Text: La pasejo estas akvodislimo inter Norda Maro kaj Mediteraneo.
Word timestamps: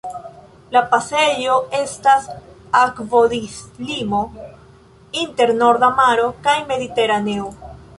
La 0.75 0.81
pasejo 0.93 1.57
estas 1.81 2.25
akvodislimo 2.81 4.25
inter 5.27 5.57
Norda 5.63 5.95
Maro 6.05 6.31
kaj 6.47 6.59
Mediteraneo. 6.75 7.53